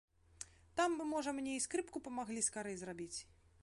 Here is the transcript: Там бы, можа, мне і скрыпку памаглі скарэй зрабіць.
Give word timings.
Там 0.77 0.95
бы, 1.01 1.05
можа, 1.11 1.35
мне 1.41 1.53
і 1.59 1.61
скрыпку 1.67 2.05
памаглі 2.09 2.47
скарэй 2.49 2.77
зрабіць. 2.85 3.17